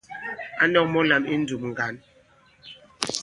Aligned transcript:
Ǎ 0.61 0.65
nɔ̄k 0.71 0.85
mɔ̄ 0.93 1.03
lām 1.09 1.23
I 1.25 1.35
ǹndùm 1.39 1.63
ŋgǎn. 1.71 1.95